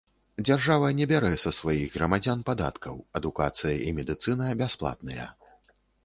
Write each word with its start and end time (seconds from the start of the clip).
Дзяржава 0.47 0.87
не 0.99 1.05
бярэ 1.09 1.27
са 1.41 1.51
сваіх 1.57 1.91
грамадзян 1.97 2.41
падаткаў, 2.47 2.95
адукацыя 3.19 3.75
і 3.87 3.91
медыцына 3.99 4.47
бясплатныя. 4.63 5.27